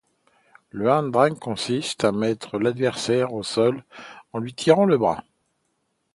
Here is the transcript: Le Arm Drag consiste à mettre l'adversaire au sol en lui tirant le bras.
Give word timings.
Le 0.71 0.89
Arm 0.89 1.11
Drag 1.11 1.37
consiste 1.37 2.05
à 2.05 2.11
mettre 2.11 2.57
l'adversaire 2.57 3.33
au 3.35 3.43
sol 3.43 3.83
en 4.33 4.39
lui 4.39 4.51
tirant 4.55 4.85
le 4.85 4.97
bras. 4.97 5.23